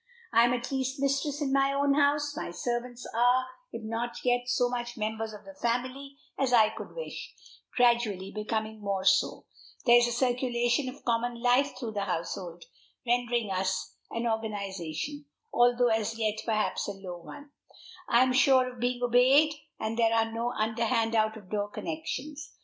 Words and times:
I 0.33 0.45
am 0.45 0.53
at 0.53 0.71
least 0.71 0.99
mistress 0.99 1.43
in 1.43 1.53
my 1.53 1.71
own 1.71 1.93
house; 1.93 2.35
my 2.35 2.49
servants 2.49 3.07
are, 3.13 3.45
if 3.71 3.83
not 3.83 4.25
yet 4.25 4.47
so 4.49 4.67
much 4.67 4.97
members 4.97 5.31
of 5.31 5.45
the 5.45 5.53
family 5.53 6.15
as 6.39 6.53
I 6.53 6.69
could 6.69 6.95
wish, 6.95 7.35
gradually 7.77 8.31
becoming 8.33 8.81
more 8.81 9.05
so; 9.05 9.45
there 9.85 9.97
is 9.97 10.07
a 10.07 10.11
circulation 10.11 10.89
of 10.89 11.05
common 11.05 11.39
life 11.39 11.77
through 11.77 11.91
the 11.91 12.05
household, 12.05 12.63
rendering 13.05 13.51
us 13.51 13.93
an 14.09 14.25
organization, 14.25 15.25
although 15.53 15.89
as 15.89 16.17
yet 16.17 16.39
perhaps 16.47 16.87
a 16.87 16.93
low 16.93 17.19
one; 17.19 17.51
I 18.09 18.23
am 18.23 18.33
sure 18.33 18.73
of 18.73 18.79
being 18.79 19.03
obeyed, 19.03 19.53
and 19.79 19.99
there 19.99 20.15
are 20.15 20.31
no 20.31 20.51
underhand 20.51 21.13
out 21.13 21.37
of 21.37 21.51
door 21.51 21.69
connections. 21.69 22.55